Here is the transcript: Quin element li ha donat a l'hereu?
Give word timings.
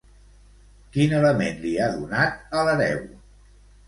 Quin 0.95 1.11
element 1.17 1.61
li 1.65 1.73
ha 1.81 1.89
donat 1.97 2.57
a 2.59 2.65
l'hereu? 2.71 3.05